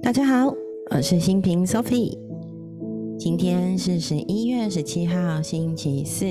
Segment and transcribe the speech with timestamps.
[0.00, 0.54] 大家好，
[0.90, 2.16] 我是新平 Sophie。
[3.18, 6.24] 今天是十一月十七号，星期四。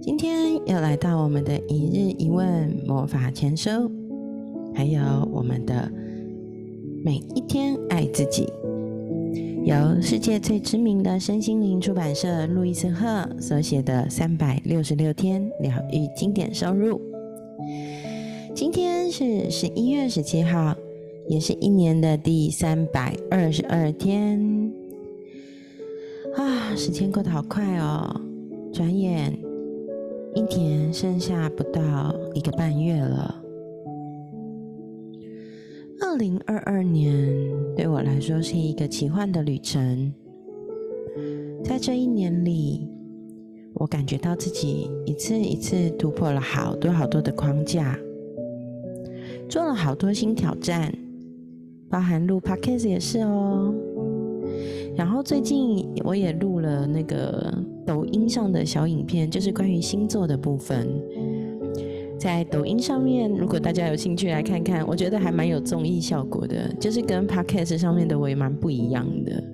[0.00, 3.90] 今天又来到我们的一日一问魔法签收，
[4.74, 5.90] 还有我们的
[7.04, 8.48] 每一天爱自己，
[9.64, 17.00] 由世界最知名的身心灵出版社路易斯赫所写的三百六十六天疗愈经典收入。
[18.54, 20.74] 今天是十一月十七号。
[21.26, 24.72] 也是一年的第三百二十二天
[26.36, 26.74] 啊！
[26.76, 28.20] 时间过得好快哦，
[28.72, 29.32] 转眼
[30.34, 33.42] 一年剩下不到一个半月了。
[36.00, 37.32] 二零二二年
[37.74, 40.12] 对我来说是一个奇幻的旅程，
[41.64, 42.86] 在这一年里，
[43.74, 47.98] 我感觉到自己一次一次突破了好多好多的框架，
[49.48, 50.92] 做了好多新挑战。
[51.94, 53.72] 包含录 podcast 也是哦，
[54.96, 60.88] 然后最近我也录了那个抖音上的小影片，就是关于星座的部分。
[62.18, 69.44] 在抖音上面，如果大家有兴趣来看看，我觉得还蛮有综艺效果的，就是跟 podcast 上面的我也蛮不一样的。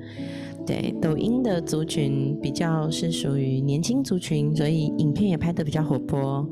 [0.67, 6.49] 对，抖音的族群比较是属于年轻族群，所以影片也拍得比较活泼。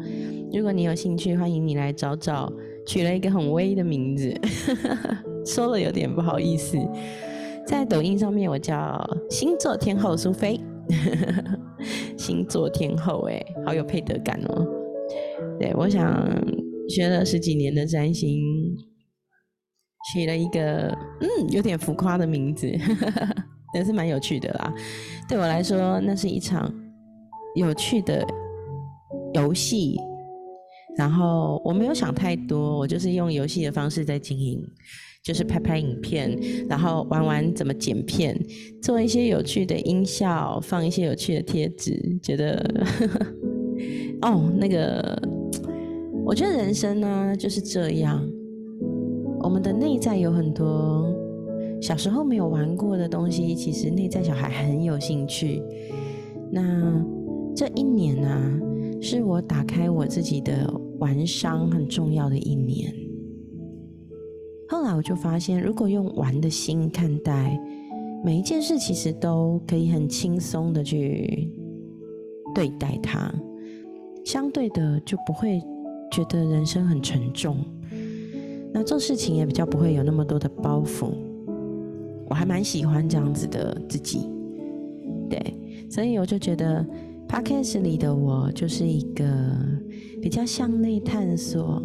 [0.52, 2.52] 如果你有兴趣，欢迎你来找找，
[2.88, 4.34] 取了一个很威的名字。
[5.44, 6.78] 说了有点不好意思，
[7.66, 8.98] 在抖音上面我叫
[9.30, 10.58] 星座天后苏菲，
[12.16, 14.66] 星座天后哎，好有配得感哦。
[15.60, 16.26] 对，我想
[16.88, 18.40] 学了十几年的占星，
[20.12, 20.88] 取了一个
[21.20, 22.66] 嗯有点浮夸的名字，
[23.74, 24.74] 也是蛮有趣的啦。
[25.28, 26.72] 对我来说，那是一场
[27.54, 28.26] 有趣的
[29.34, 29.98] 游戏。
[30.98, 34.62] 然后我没有想太多，我就是用游戏的方式在经营。
[35.20, 36.38] 就是拍拍影片，
[36.70, 38.34] 然后玩玩怎么剪片，
[38.80, 42.54] 做一些有趣的音效，放一些有趣的贴纸，觉得
[44.22, 45.20] 哦，那个，
[46.24, 48.26] 我觉得人生呢就是这样，
[49.40, 51.12] 我们的内在有很多
[51.82, 55.62] 小时候没有玩过的东西，其实内在小孩很有兴趣。
[56.50, 57.04] 那
[57.54, 58.60] 这一年呢，
[59.02, 62.94] 是我打开我自己的玩商很重要的一年。
[64.68, 67.58] 后来我就发现，如果用玩的心看待
[68.24, 71.50] 每一件事，其实都可以很轻松的去
[72.54, 73.32] 对待它，
[74.24, 75.60] 相对的就不会
[76.10, 77.56] 觉得人生很沉重。
[78.72, 81.12] 那做事情也比较不会有那么多的包袱。
[82.28, 84.28] 我还蛮喜欢这样子的自己，
[85.30, 85.40] 对，
[85.88, 86.86] 所以我就觉得
[87.28, 89.24] podcast 里的我就是一个
[90.22, 91.82] 比较向内探索、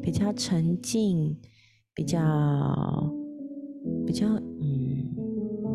[0.00, 1.36] 比较沉静。
[1.94, 3.14] 比较
[4.04, 4.26] 比较
[4.60, 5.14] 嗯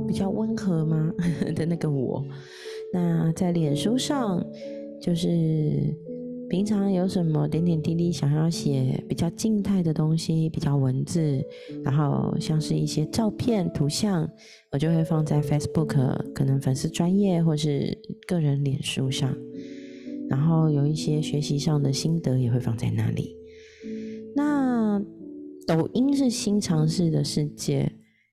[0.06, 1.09] 比较温和吗
[1.56, 2.22] 的那个我，
[2.94, 4.46] 那在脸书上
[5.02, 5.96] 就是
[6.49, 11.39] 平常有什么点点滴滴想要写比较静态的东西，比较文字，
[11.83, 14.27] 然后像是一些照片图像，
[14.71, 17.95] 我就会放在 Facebook 可能粉丝专业或是
[18.27, 19.38] 个人脸书上，
[20.27, 23.35] 然后有一些学习上的心得也会放在那里。
[24.35, 24.99] 那
[25.67, 27.91] 抖音是新尝试的世界，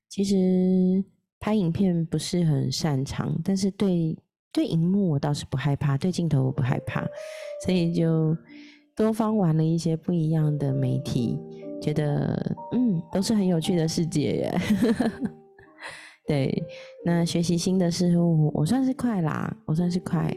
[0.09, 1.05] 其实
[1.39, 4.17] 拍影片不是很擅长，但是对
[4.57, 7.07] 对荧幕我倒是不害怕，对镜头我不害怕，
[7.63, 8.35] 所以就
[8.97, 11.39] 多方玩了一些不一样的媒体，
[11.83, 14.61] 觉得嗯都是很有趣的世界耶。
[16.27, 16.65] 对，
[17.05, 20.35] 那学习新的事物我算是快啦，我算是快，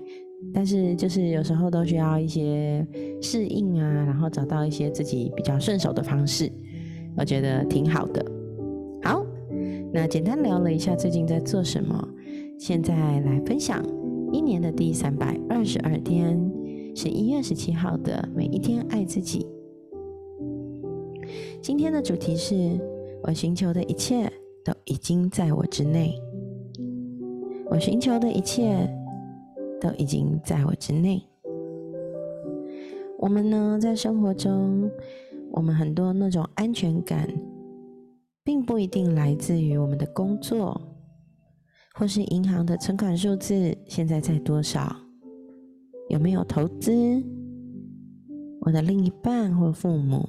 [0.54, 2.86] 但是就是有时候都需要一些
[3.22, 6.52] 适应啊，然后找到一些自己比较顺手的方式。
[7.16, 8.22] 我觉得挺好的。
[9.02, 9.26] 好，
[9.94, 12.06] 那简单聊了一下最近在做什么，
[12.60, 13.82] 现在来分享
[14.32, 16.40] 一年的第三百二十二天，
[16.96, 19.46] 是一月十七号的每一天爱自己。
[21.62, 22.80] 今天的主题是
[23.24, 24.32] 我寻求的一切
[24.64, 26.14] 都已经在我之内，
[27.70, 28.90] 我寻求的一切
[29.80, 31.22] 都已经在我之内。
[33.18, 34.90] 我们呢，在生活中。
[35.52, 37.28] 我们很多那种安全感，
[38.44, 40.80] 并不一定来自于我们的工作，
[42.00, 44.96] 或是银行的存款数字现在在多少，
[46.08, 46.94] 有没有投资，
[48.62, 50.26] 我的另一半或父母，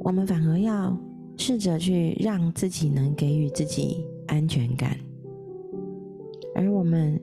[0.00, 0.94] 我们反而要
[1.38, 4.94] 试着去让自己能给予自己安全感，
[6.54, 7.18] 而我们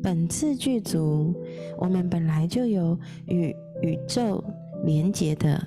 [0.00, 1.34] 本次具足，
[1.78, 3.52] 我们本来就有与
[3.82, 4.42] 宇宙。
[4.82, 5.62] 连接的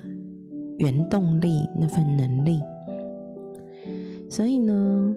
[0.78, 2.60] 原动力那份能力，
[4.28, 5.16] 所以呢，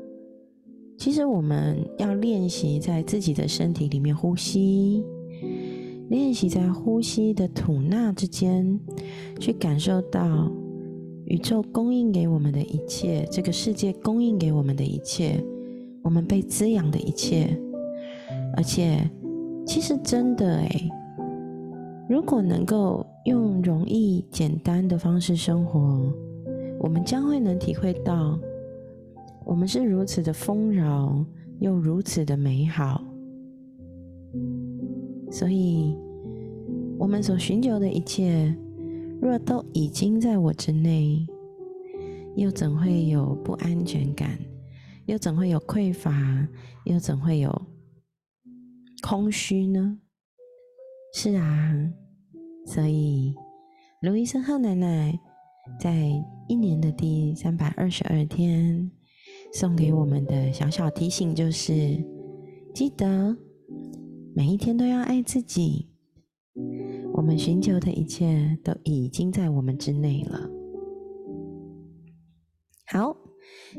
[0.97, 5.05] 其实我们要练习在自己的身体里面呼吸，
[6.09, 8.79] 练习在呼吸的吐纳之间，
[9.39, 10.51] 去感受到
[11.25, 15.39] 宇宙供应给我们的一切，这个世界供应给我们的一切，
[16.01, 17.55] 我们被滋养的一切。
[18.55, 18.99] 而且，
[19.67, 20.89] 其实真的诶，
[22.09, 26.11] 如果能够用容易简单的方式生活，
[26.79, 28.37] 我们将会能体会到。
[29.47, 31.25] 我们是如此的丰饶，
[31.61, 33.01] 又如此的美好，
[35.31, 35.97] 所以，
[36.99, 38.53] 我们所寻求的一切，
[39.21, 41.25] 若都已经在我之内，
[42.35, 44.37] 又怎会有不安全感？
[45.05, 46.45] 又怎会有匮乏？
[46.83, 47.61] 又怎会有
[49.01, 49.97] 空虚呢？
[51.13, 51.89] 是啊，
[52.65, 53.33] 所以，
[54.01, 55.17] 卢医生和奶奶
[55.79, 56.11] 在
[56.49, 58.91] 一年的第三百二十二天。
[59.59, 61.73] 送给我们的小小提醒就是：
[62.75, 63.35] 记得
[64.35, 65.87] 每一天都要爱自己。
[67.11, 70.47] 我们寻求的一切都已经在我们之内了。
[72.85, 73.17] 好，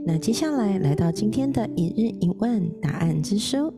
[0.05, 3.73] 那接下来来到今天的一日一问答案之书，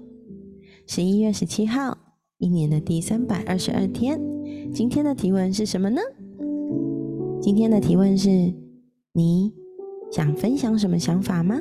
[0.86, 1.98] 十一月十七号，
[2.38, 4.18] 一年的第三百二十二天。
[4.72, 6.00] 今天的提问是什么呢？
[7.42, 8.30] 今天的提问是：
[9.12, 9.52] 你
[10.10, 11.60] 想分享什么想法吗？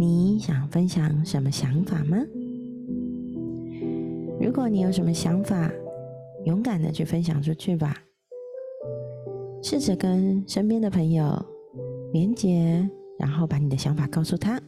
[0.00, 2.16] 你想分享什么想法吗？
[4.40, 5.68] 如果你有什么想法，
[6.44, 7.96] 勇敢的去分享出去吧。
[9.60, 11.44] 试着跟身边的朋友
[12.12, 14.62] 连接，然后把你的想法告诉他。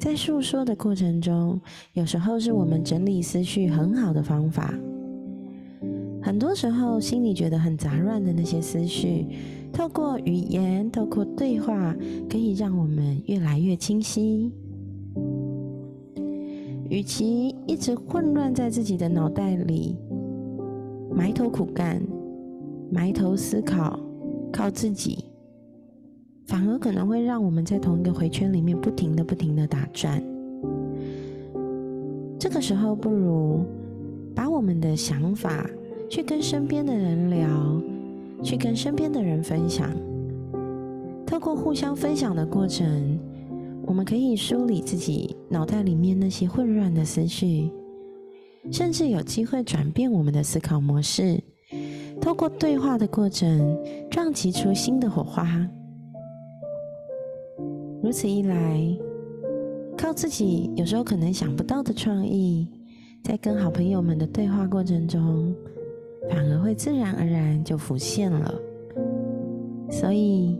[0.00, 1.60] 在诉说的过程中，
[1.92, 4.74] 有时候是我们整理思绪很好的方法。
[6.20, 9.26] 很多时候，心里觉得很杂乱的那些思绪。
[9.74, 11.94] 透过语言，透过对话，
[12.30, 14.52] 可以让我们越来越清晰。
[16.88, 19.96] 与其一直混乱在自己的脑袋里，
[21.12, 22.00] 埋头苦干、
[22.88, 23.98] 埋头思考、
[24.52, 25.24] 靠自己，
[26.46, 30.22] 反而可能会让我们在同一个回圈里面不停的、不停的打转。
[32.38, 33.64] 这个时候，不如
[34.36, 35.68] 把我们的想法
[36.08, 37.82] 去跟身边的人聊。
[38.42, 39.90] 去跟身边的人分享，
[41.26, 43.18] 透过互相分享的过程，
[43.86, 47.70] 我们可以梳理自己脑袋里面那些混乱的思绪，
[48.70, 51.42] 甚至有机会转变我们的思考模式。
[52.20, 53.78] 透过对话的过程，
[54.10, 55.68] 撞击出新的火花。
[58.02, 58.96] 如此一来，
[59.96, 62.68] 靠自己有时候可能想不到的创意，
[63.22, 65.54] 在跟好朋友们的对话过程中。
[66.28, 68.54] 反而会自然而然就浮现了。
[69.90, 70.58] 所以，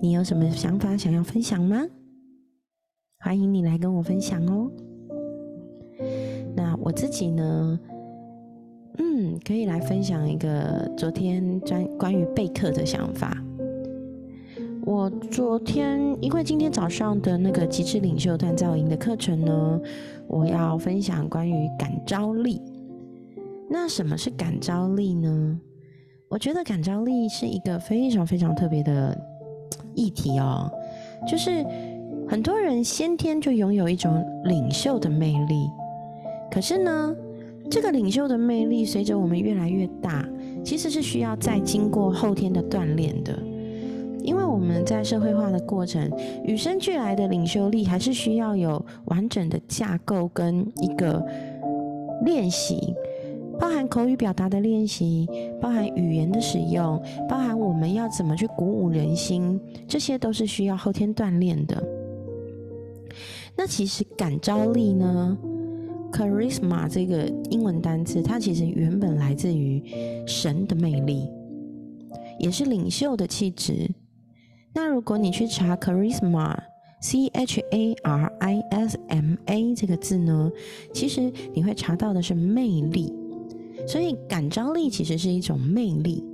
[0.00, 1.82] 你有什么想法想要分享吗？
[3.20, 4.70] 欢迎你来跟我分享哦。
[6.56, 7.78] 那我自己呢？
[8.98, 13.36] 嗯，可以来分享一个昨天专关于备课的想法。
[14.82, 19.80] 我昨天因为今天早上的那个极致领袖锻造营的课程呢，
[20.26, 22.60] 我要分享关于感召力。
[23.72, 25.60] 那什么是感召力呢？
[26.28, 29.16] 我觉得感召力是一个非常非常特别的
[29.94, 30.68] 议题哦。
[31.24, 31.64] 就是
[32.28, 35.70] 很多人先天就拥有一种领袖的魅力，
[36.50, 37.14] 可是呢，
[37.70, 40.28] 这个领袖的魅力随着我们越来越大，
[40.64, 43.38] 其实是需要再经过后天的锻炼的。
[44.24, 46.10] 因为我们在社会化的过程，
[46.44, 51.24] 与生俱来的领袖力还是需要有完整的架构跟一个
[52.24, 52.94] 练习。
[53.60, 55.28] 包含口语表达的练习，
[55.60, 61.82] 包含语言的使用，包含我们要怎么去鼓舞人心，这些都是需要后天锻炼的。
[63.54, 65.36] 那其实感召力呢
[66.10, 69.82] ，charisma 这个英文单词，它其实原本来自于
[70.26, 71.28] 神的魅力，
[72.38, 73.90] 也是领袖的气质。
[74.72, 80.50] 那如果你去查 charisma，c h a r i s m a 这个字呢，
[80.94, 83.12] 其实你会查到的是魅力。
[83.86, 86.24] 所以，感召力其实是一种魅力，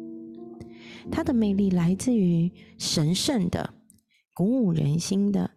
[1.11, 3.71] 它的魅力来自于神圣的、
[4.35, 5.51] 鼓舞人心的、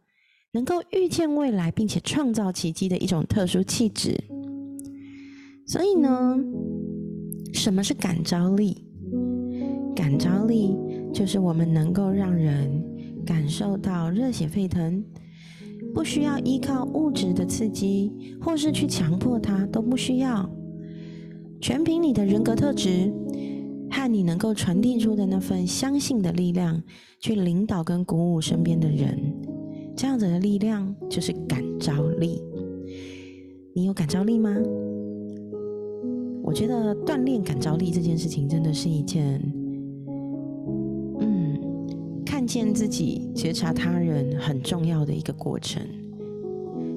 [0.53, 4.15] 能够预见未来并且创造奇迹的一种特殊气质。
[5.67, 6.37] 所以呢，
[7.53, 8.85] 什么是感召力？
[9.95, 10.77] 感召力
[11.13, 12.81] 就是我们能够让人
[13.25, 15.03] 感受到热血沸腾，
[15.93, 20.49] 不需要依靠物质的刺激，或是去强迫它，都不需要。
[21.61, 23.11] 全凭你的人格特质
[23.91, 26.81] 和你能够传递出的那份相信的力量，
[27.19, 29.19] 去领导跟鼓舞身边的人。
[29.95, 32.41] 这样子的力量就是感召力。
[33.75, 34.55] 你有感召力吗？
[36.41, 39.39] 我觉得锻炼感召力这件事情，真的是一件，
[41.19, 41.59] 嗯，
[42.25, 45.81] 看见自己、觉察他人很重要的一个过程。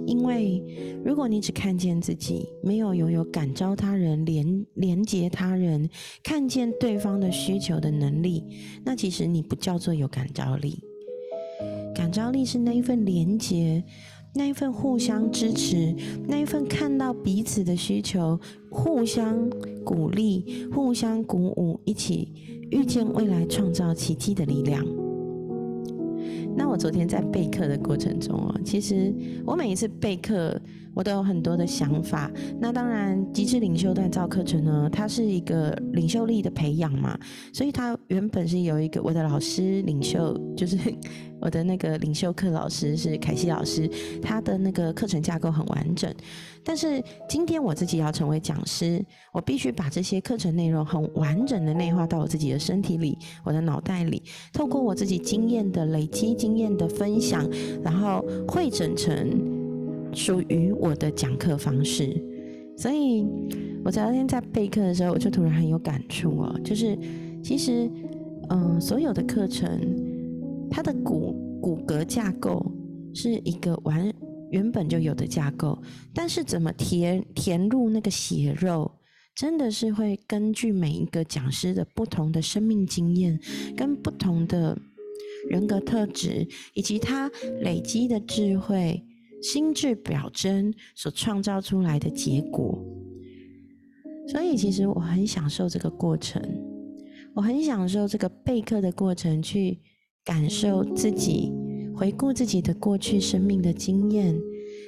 [0.06, 0.62] 因为
[1.04, 5.88] 如果你只看见自己，没有拥有感召他人、连连接他人、
[6.22, 8.44] 看见对方的需求的能力，
[8.84, 10.78] 那其实你不叫做有感召力。
[11.94, 13.84] 感召力是那一份连接。
[14.34, 15.94] 那一份互相支持，
[16.26, 18.40] 那一份看到彼此的需求，
[18.70, 19.46] 互相
[19.84, 22.32] 鼓励、互相鼓舞，一起
[22.70, 25.01] 遇见未来、创造奇迹的力量。
[26.54, 29.12] 那我昨天在备课的过程中哦，其实
[29.44, 30.60] 我每一次备课，
[30.94, 32.30] 我都有很多的想法。
[32.60, 37.18] 那当然，极致领袖锻造课程呢，它是一个领袖力的培养嘛，
[37.52, 40.78] 所以它原本是有一个我的老师领袖，就是。
[41.42, 43.90] 我的那个领袖课老师是凯西老师，
[44.22, 46.08] 他的那个课程架构很完整。
[46.62, 54.22] 但是今天我自己要成为讲师，我必须把这些课程内容很完整的内化到我自己的身体里、我的脑袋里，
[54.52, 57.44] 透过我自己经验的累积、经验的分享，
[57.82, 59.51] 然后汇整成
[60.14, 62.20] 属于我的讲课方式。
[62.76, 63.26] 所以，
[63.84, 66.98] 我昨天在备课的时候，我就突然很有感触哦，就是
[67.42, 67.90] 其实，
[68.48, 69.80] 嗯，所有的课程。
[70.74, 72.64] 它的骨骨骼架构
[73.12, 74.10] 是一个完
[74.50, 75.78] 原本就有的架构，
[76.14, 78.90] 但是怎么填填入那个血肉，
[79.36, 83.38] 真的是会根据每一个讲师的不同的生命经验，
[83.76, 84.74] 跟不同的
[85.50, 89.04] 人格特质，以及他累积的智慧、
[89.42, 92.82] 心智表征所创造出来的结果。
[94.28, 96.40] 所以，其实我很享受这个过程，
[97.34, 99.78] 我很享受这个备课的过程，去。
[100.24, 101.52] 感受自己，
[101.96, 104.38] 回顾自己的过去生命的经验，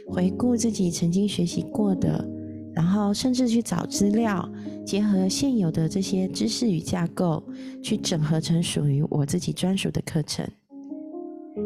[0.07, 2.25] 回顾自己曾经学习过的，
[2.73, 4.49] 然后甚至去找资料，
[4.87, 7.43] 结合现有的这些知识与架构，
[7.83, 10.49] 去整合成属于我自己专属的课程。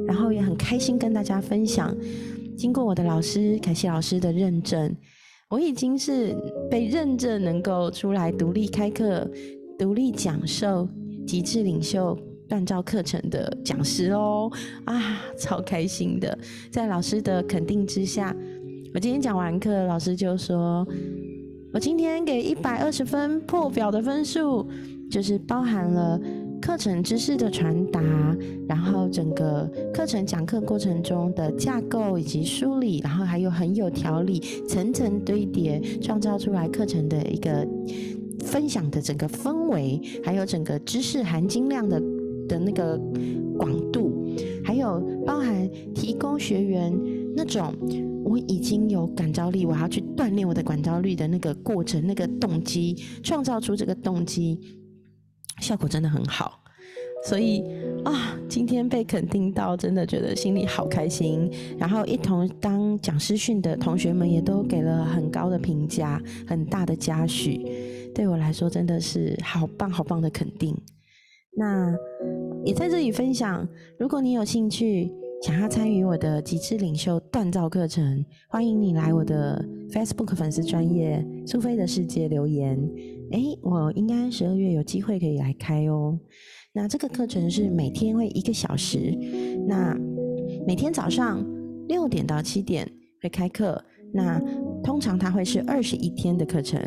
[0.07, 1.95] 然后也很开心跟大家分享，
[2.59, 4.93] 经过我的老师凯西老师的认证，
[5.49, 6.37] 我已经是
[6.69, 9.31] 被认证能够出来独立开课、
[9.79, 10.88] 独立讲授
[11.25, 12.19] 极致领袖。
[12.49, 14.50] 锻造课程的讲师哦，
[14.87, 16.37] 啊，超开心的！
[16.71, 18.35] 在老师的肯定之下，
[18.95, 20.83] 我今天讲完课，老师就说
[21.75, 24.67] ：“我今天给一百二十分破表的分数，
[25.11, 26.21] 就是包含了
[26.61, 28.00] 课程知识的传达，
[28.69, 37.67] 然后整个课程讲课过程中的架构以及梳理，然后还有很有条理、层层堆叠，创造出来课程的一个
[38.45, 42.03] 分享的整个氛围，还有整个知识含金量的。”
[42.49, 42.99] 的那个
[43.59, 44.11] 广度，
[44.65, 46.99] 还有包含提供学员
[47.37, 47.75] 那种
[48.25, 54.59] 我已经有感召力，我要去锻炼我的感召力的那个过程，那个动机，创造出这个动机，
[55.61, 56.61] 效果真的很好。
[57.25, 57.65] 所以
[58.05, 61.50] 啊，今天被肯定到，真的觉得心里好开心。
[61.77, 67.61] 然后一同当讲师训的同学们也都给了很高的评价，很大的嘉许，
[68.15, 70.77] 对我来说真的是好棒好棒的肯定。
[71.57, 71.93] 那
[72.65, 73.67] 也在这里分享，
[73.99, 82.76] 如果你有兴趣想要参与我的极致领袖锻造课程，欢迎你来我的 Facebook 粉丝专业苏菲的世界留言。
[83.30, 86.18] 诶，我应该十二月有机会可以来开哦。
[86.73, 89.16] 那这个课程是每天会一个小时，
[89.68, 89.97] 那
[90.66, 91.47] 每天早上
[91.87, 92.90] 六点到七点
[93.23, 93.80] 会开课。
[94.12, 94.40] 那
[94.83, 96.81] 通常它会是二十一天的课程，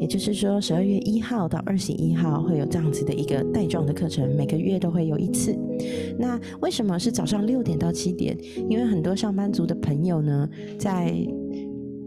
[0.00, 5.56] 也就是说十二月一号到二十一号会有这样子的一个带状的课程，每个月都会有一次。
[6.18, 8.36] 那为什么是早上六点到七点？
[8.68, 11.14] 因为很多上班族的朋友呢，在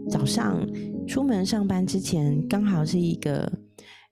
[0.08, 0.66] 早上
[1.06, 3.50] 出门上班之前，刚好是一个。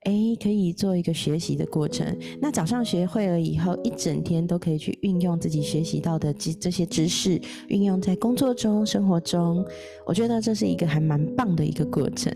[0.05, 2.07] 哎，可以做一个学习的过程。
[2.41, 9.65] 那早上学会了以后，一整天都可以去运用自己学习到的这这些知识，运用在工作中、生活中。
[10.07, 12.33] 我觉得这是一个还蛮棒的一个过程。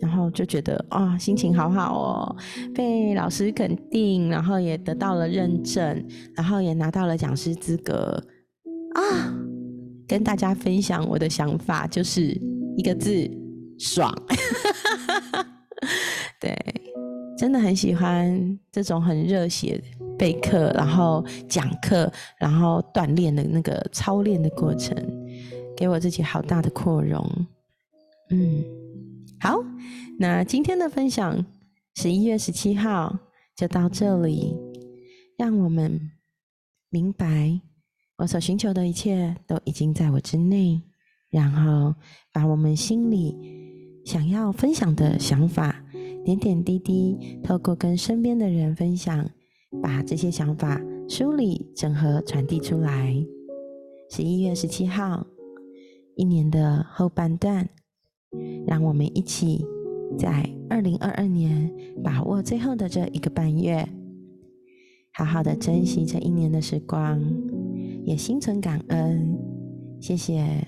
[0.00, 2.36] 然后就觉得啊，心情好好哦，
[2.74, 8.22] 被老师肯定，然后也得到了认证，然后也拿到了讲师资格
[8.94, 9.36] 啊。
[10.08, 12.36] 跟大家分享我的想法，就是
[12.76, 13.30] 一个字：
[13.78, 14.10] 爽。
[16.40, 16.56] 对。
[17.40, 19.82] 真的很喜欢这种很热血
[20.18, 24.94] 备课，然后讲课，然后锻炼的那个操练的过程，
[25.74, 27.26] 给我自己好大的扩容。
[28.28, 28.62] 嗯，
[29.40, 29.58] 好，
[30.18, 31.42] 那今天的分享，
[31.94, 33.18] 十一月十七号
[33.56, 34.54] 就到这里，
[35.38, 35.98] 让我们
[36.90, 37.58] 明白，
[38.18, 40.82] 我所寻求的一切都已经在我之内。
[41.30, 41.94] 然后
[42.34, 43.34] 把我们心里
[44.04, 45.79] 想要分享的想法，
[46.24, 49.28] 点点滴滴，透过跟身边的人分享，
[49.82, 53.14] 把这些想法梳理、整合、传递出来。
[54.10, 55.26] 十一月十七号，
[56.16, 57.68] 一年的后半段，
[58.66, 59.64] 让我们一起
[60.18, 61.72] 在二零二二年
[62.02, 63.88] 把握最后的这一个半月，
[65.14, 67.22] 好好的珍惜这一年的时光，
[68.04, 69.38] 也心存感恩。
[70.00, 70.66] 谢谢。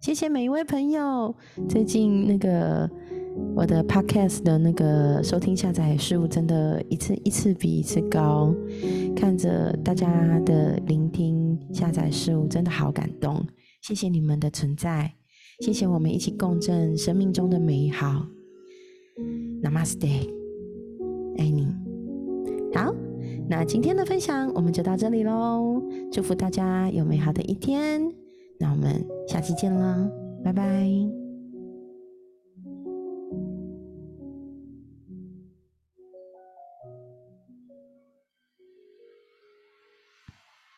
[0.00, 1.34] 谢谢每一位朋友。
[1.68, 2.88] 最近那个
[3.54, 8.54] 我的 podcast 的那个收听下载数，真的一次一次比一次高。
[9.16, 13.44] 看着大家的聆听下载数，真的好感动。
[13.82, 15.12] 谢谢你们的存在，
[15.60, 18.26] 谢谢我们一起共振生命中的美好。
[19.62, 20.28] Namaste，
[21.36, 21.66] 爱你。
[22.74, 22.94] 好，
[23.48, 25.82] 那今天的分享我们就到这里喽。
[26.12, 28.02] 祝福大家有美好的一天。
[28.60, 30.08] 那我们下期见了，
[30.44, 31.17] 拜拜。